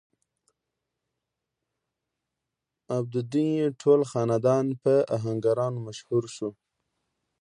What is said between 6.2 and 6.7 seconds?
شو۔